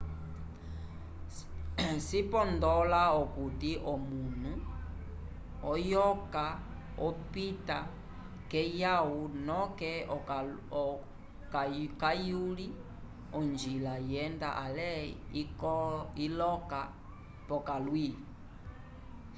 cipondola 2.07 3.01
akuti 3.21 3.71
omunu 3.93 4.51
oyoka 5.71 6.45
opita 7.07 7.77
keyaw 8.51 9.09
noke 9.47 9.93
kayuli 12.01 12.67
ongila 13.37 13.93
yenda 14.11 14.49
ale 14.65 14.89
iloka 16.25 16.81
pokalwi 17.47 18.07